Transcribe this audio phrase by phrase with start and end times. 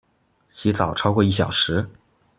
[0.49, 1.87] 洗澡超過一小時